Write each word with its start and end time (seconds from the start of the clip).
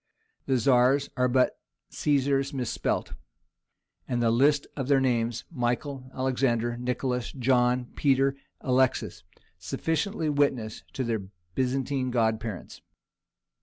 The 0.47 0.55
Tzars 0.57 1.09
are 1.15 1.27
but 1.27 1.59
Caesars 1.91 2.53
misspelt, 2.55 3.13
and 4.07 4.19
the 4.19 4.31
list 4.31 4.65
of 4.75 4.87
their 4.87 4.99
names—Michael, 4.99 6.09
Alexander, 6.15 6.75
Nicholas, 6.75 7.31
John, 7.31 7.85
Peter, 7.95 8.35
Alexis—sufficiently 8.61 10.27
witnesses 10.27 10.83
to 10.93 11.03
their 11.03 11.19
Byzantine 11.53 12.09
godparents. 12.09 12.81